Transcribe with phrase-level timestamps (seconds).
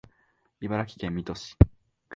[0.61, 1.55] 茨城県水戸市